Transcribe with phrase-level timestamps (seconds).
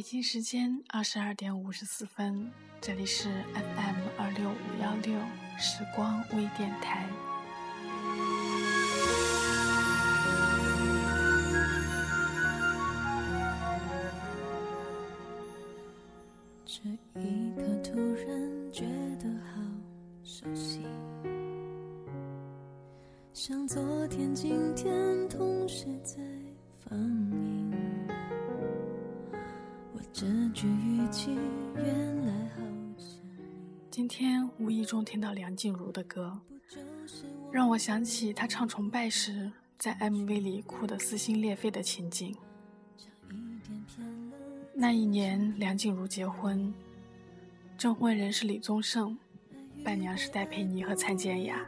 [0.00, 5.12] 北京时间二十二点五十四分，这里是 FM 二六五幺六
[5.58, 7.06] 时光微电台。
[16.64, 16.88] 这
[17.20, 18.86] 一刻突然觉
[19.22, 19.60] 得好
[20.24, 20.80] 熟悉，
[23.34, 26.16] 像昨天、今天同时在
[26.88, 27.59] 放映。
[30.12, 31.38] 这句语气
[31.76, 32.62] 原来好
[32.98, 33.14] 像
[33.90, 36.40] 今天无意中听到梁静茹的歌，
[37.52, 42.36] 让我想起她唱《崇拜》时在 MV 里哭得撕心裂肺的情景。
[44.74, 46.72] 那一年，梁静茹结婚，
[47.78, 49.16] 证婚人是李宗盛，
[49.84, 51.64] 伴娘是戴佩妮和蔡健雅。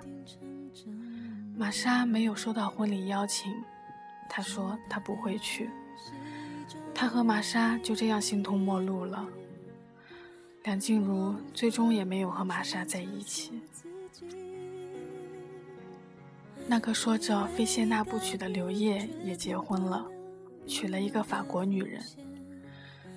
[1.56, 3.52] 玛莎没有收到婚礼邀请，
[4.28, 5.70] 她说她不会去。
[6.94, 9.26] 他和玛莎就这样形同陌路了。
[10.64, 13.60] 梁静茹最终也没有和玛莎在一起。
[16.68, 20.06] 那个说着非谢娜不娶的刘烨也结婚了，
[20.66, 22.00] 娶了一个法国女人。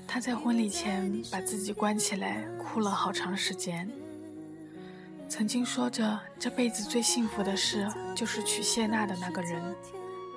[0.08, 3.88] 他在婚礼前把自己关起来，哭了好长时间。
[5.30, 9.76] 曾经说着这辈子最幸福的事就是娶谢娜的那个人，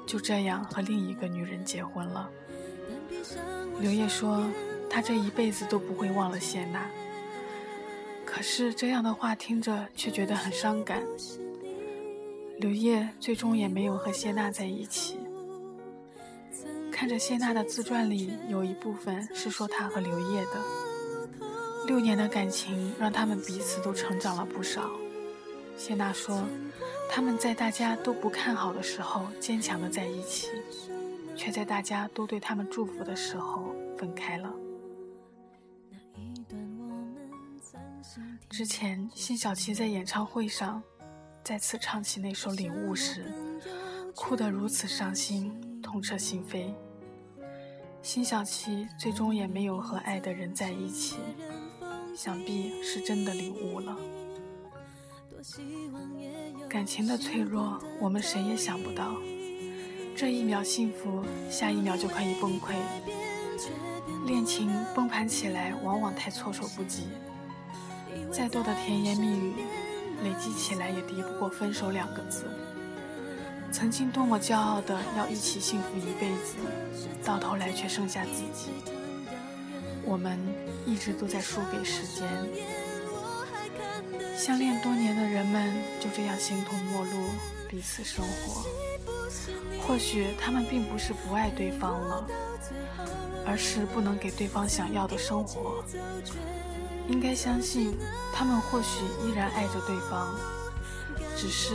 [0.06, 2.30] 就这样和另一个女人结婚了。
[3.80, 4.44] 刘烨说
[4.90, 6.86] 他这一辈子都不会忘了谢娜，
[8.24, 11.02] 可是这样的话听着却觉得很伤感。
[12.58, 15.16] 刘烨最终也没有和谢娜在一起。
[16.90, 20.60] 看着谢娜的自传里有一部分是说她和刘烨的，
[21.86, 24.90] 六年的感情让他们彼此都成长了不少。
[25.76, 26.42] 谢娜说，
[27.08, 30.48] 他们在大家都不看好的时候坚强的在一起，
[31.38, 34.52] 却在大家都对他们祝福的时候分开了。
[38.50, 40.82] 之前，辛晓琪在演唱会上
[41.44, 43.32] 再次唱起那首《领悟》时，
[44.16, 46.74] 哭得如此伤心，痛彻心扉。
[48.02, 51.18] 辛晓琪最终也没有和爱的人在一起，
[52.16, 53.96] 想必是真的领悟了。
[56.68, 59.14] 感情的脆弱，我们谁也想不到，
[60.18, 62.74] 这一秒幸福，下一秒就可以崩溃。
[64.26, 67.04] 恋情崩盘起来，往往太措手不及。
[68.32, 69.52] 再多的甜言蜜语，
[70.24, 72.46] 累积起来也敌不过分手两个字。
[73.70, 76.56] 曾经多么骄傲的要一起幸福一辈子，
[77.24, 78.70] 到头来却剩下自己。
[80.04, 80.36] 我们
[80.84, 82.28] 一直都在输给时间。
[84.36, 87.28] 相恋多年的人们就这样形同陌路，
[87.70, 88.64] 彼此生活。
[89.80, 92.26] 或许他们并不是不爱对方了，
[93.46, 95.84] 而是不能给对方想要的生活。
[97.08, 97.96] 应该相信，
[98.34, 100.34] 他们或许依然爱着对方，
[101.36, 101.74] 只是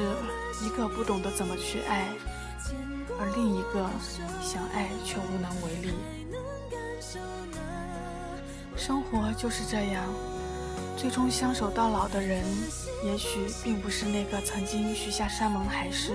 [0.63, 2.09] 一个不懂得怎么去爱，
[3.19, 3.89] 而另一个
[4.41, 5.93] 想爱却无能为力。
[8.75, 10.03] 生活就是这样，
[10.97, 12.43] 最终相守到老的人，
[13.03, 16.11] 也许并不是那个曾经许下山盟海誓、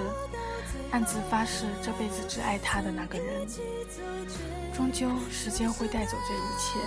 [0.90, 3.46] 暗自发誓这辈子只爱他的那个人。
[4.74, 6.78] 终究，时间会带走这一切。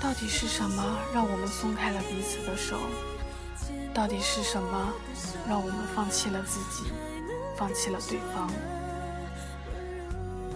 [0.00, 2.78] 到底是什么让我们松开了彼此的手？
[3.94, 4.92] 到底是什么
[5.48, 6.90] 让我们放弃了自己，
[7.56, 8.50] 放弃了对方？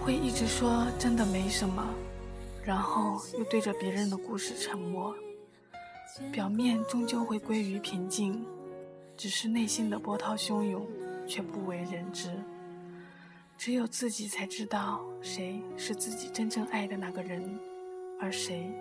[0.03, 1.83] 会一直说真的没什么，
[2.63, 5.15] 然后又对着别人的故事沉默。
[6.31, 8.45] 表面终究会归于平静，
[9.15, 10.85] 只是内心的波涛汹涌
[11.29, 12.29] 却不为人知。
[13.57, 17.59] 只有自己才知道谁是自己真正爱的那个人，
[18.19, 18.71] 而谁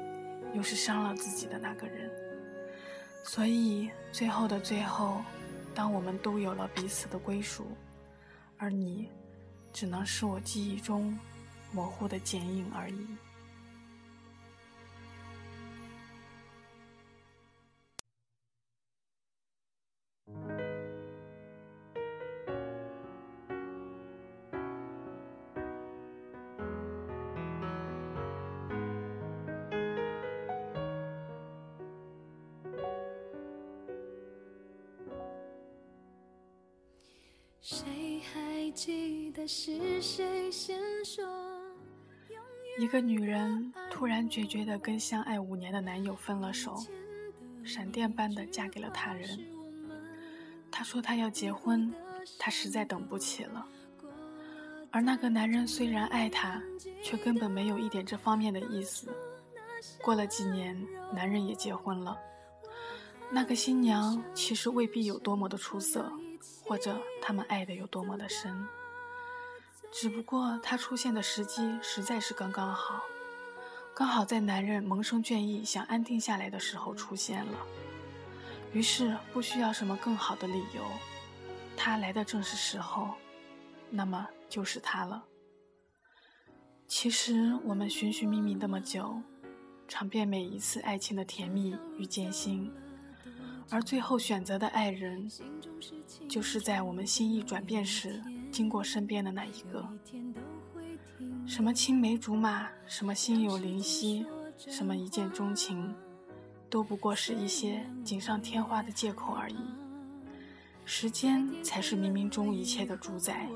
[0.54, 2.10] 又是伤了自己的那个人。
[3.24, 5.20] 所以，最后的最后，
[5.74, 7.66] 当我们都有了彼此的归属，
[8.56, 9.10] 而你，
[9.72, 11.18] 只能是我记忆中
[11.70, 13.06] 模糊的剪影而已。
[38.78, 41.26] 记得是谁先说？
[42.78, 46.76] 一个女人突然决绝地跟相爱五年的男友分了手，
[47.64, 49.28] 闪电般的嫁给了他人。
[50.70, 51.92] 她说她要结婚，
[52.38, 53.66] 她实在等不起了。
[54.92, 56.62] 而那个男人虽然爱她，
[57.02, 59.12] 却根本没有一点这方面的意思。
[60.00, 60.80] 过了几年，
[61.12, 62.16] 男人也结婚了。
[63.28, 66.12] 那个新娘其实未必有多么的出色，
[66.68, 68.68] 或者他们爱的有多么的深，
[69.90, 73.02] 只不过她出现的时机实在是刚刚好，
[73.94, 77.66] 刚好在男人萌生倦意、想安定下来的时候出现了。
[78.74, 80.84] 于是不需要什么更好的理由，
[81.74, 83.14] 她来的正是时候，
[83.88, 85.24] 那么就是她了。
[86.86, 89.22] 其实我们寻寻觅觅那么久。
[89.90, 92.70] 尝遍每一次爱情的甜蜜与艰辛，
[93.70, 95.30] 而最后选择的爱人，
[96.28, 99.86] 就是在我们心意转变时经过身边的那一个。
[101.46, 104.24] 什么青梅竹马，什么心有灵犀，
[104.56, 105.94] 什么一见钟情，
[106.68, 109.56] 都不过是一些锦上添花的借口而已。
[110.84, 113.48] 时间才是冥冥中一切的主宰，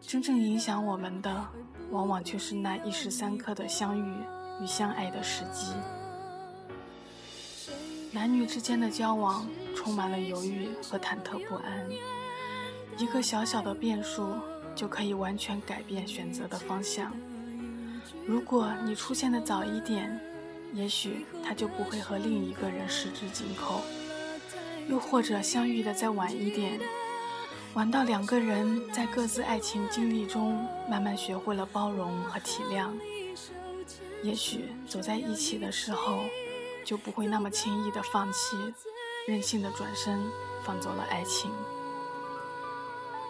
[0.00, 1.48] 真正影响我们的，
[1.90, 4.14] 往往却是那一时三刻的相遇。
[4.62, 5.72] 与相爱的时机，
[8.12, 11.88] 男女之间的交往充满了犹豫和忐忑不安，
[12.98, 14.34] 一个小小的变数
[14.74, 17.12] 就可以完全改变选择的方向。
[18.26, 20.20] 如果你出现的早一点，
[20.74, 23.80] 也许他就不会和另一个人十指紧扣；
[24.88, 26.80] 又或者相遇的再晚一点，
[27.74, 32.90] 晚到两个人在各自爱情经历中慢慢学会了包容和体谅。
[34.24, 36.24] 也许走在一起的时候，
[36.90, 38.56] 就不会那么轻易的放弃，
[39.28, 40.18] 任性的转身
[40.64, 41.48] 放走了爱情。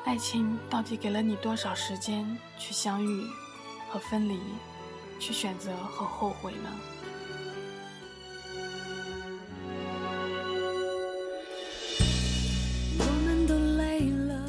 [0.03, 3.23] 爱情到底给了你多少时间去相遇
[3.91, 4.41] 和分离，
[5.19, 6.71] 去选择和后悔呢？
[12.99, 14.43] 我们都累了。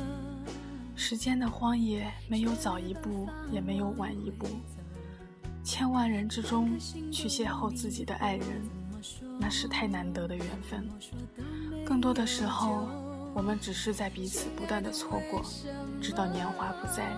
[0.95, 4.47] 时间的荒野，没有早一步，也没有晚一步。
[5.65, 6.79] 千万人之中
[7.11, 8.61] 去邂逅自己的爱人，
[9.51, 10.89] 是太难得的缘分。
[11.85, 12.87] 更多的时候，
[13.35, 15.43] 我们只是在彼此不断的错过，
[16.01, 17.11] 直到年华不再，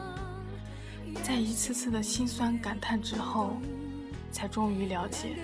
[1.23, 3.57] 在一次次的心酸感叹之后，
[4.31, 5.37] 才终于了解，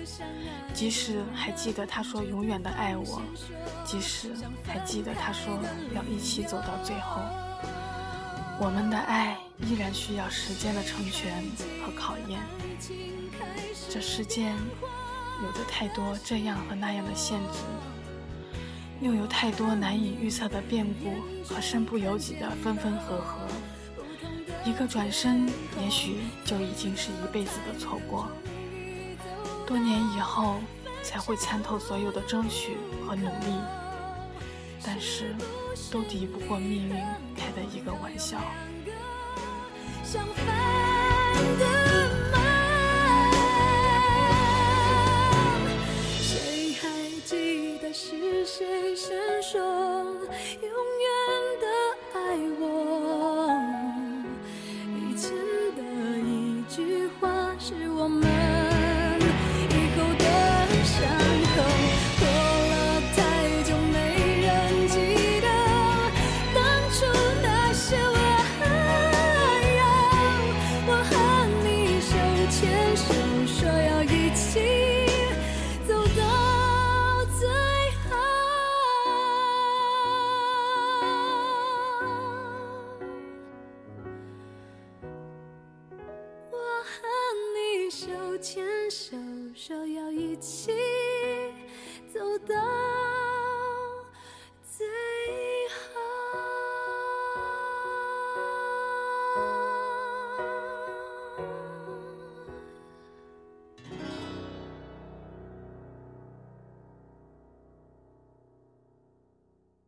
[0.74, 3.22] 即使还记得他说永远的爱我，
[3.84, 4.32] 即使
[4.66, 5.58] 还记得他说
[5.94, 7.22] 要一起走到最后，
[8.60, 11.44] 我们的爱依然需要时间的成全
[11.84, 12.40] 和考验。
[13.88, 14.56] 这世间
[15.42, 17.58] 有着太多这样和那样的限制，
[19.00, 21.14] 又有太多难以预测的变故
[21.44, 23.38] 和身不由己的分分合合。
[24.64, 25.48] 一个转身，
[25.82, 28.28] 也许就已经是一辈子的错过。
[29.66, 30.56] 多年以后，
[31.02, 32.76] 才会参透所有的争取
[33.06, 33.54] 和努力，
[34.84, 35.34] 但是
[35.90, 36.94] 都敌不过命运
[37.34, 38.38] 开的一个玩笑。
[57.60, 58.59] 是我们